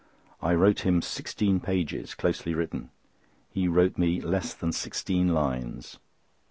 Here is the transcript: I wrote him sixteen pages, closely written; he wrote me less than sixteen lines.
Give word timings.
I 0.41 0.55
wrote 0.55 0.79
him 0.79 1.03
sixteen 1.03 1.59
pages, 1.59 2.15
closely 2.15 2.55
written; 2.55 2.89
he 3.51 3.67
wrote 3.67 3.99
me 3.99 4.19
less 4.19 4.55
than 4.55 4.71
sixteen 4.71 5.27
lines. 5.27 5.99